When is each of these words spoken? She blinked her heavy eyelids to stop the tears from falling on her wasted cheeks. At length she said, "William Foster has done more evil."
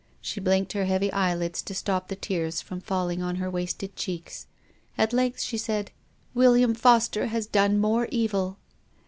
She 0.19 0.39
blinked 0.39 0.73
her 0.73 0.85
heavy 0.85 1.13
eyelids 1.13 1.61
to 1.61 1.75
stop 1.75 2.07
the 2.07 2.15
tears 2.15 2.59
from 2.59 2.81
falling 2.81 3.21
on 3.21 3.35
her 3.35 3.51
wasted 3.51 3.95
cheeks. 3.95 4.47
At 4.97 5.13
length 5.13 5.41
she 5.41 5.59
said, 5.59 5.91
"William 6.33 6.73
Foster 6.73 7.27
has 7.27 7.45
done 7.45 7.77
more 7.77 8.07
evil." 8.09 8.57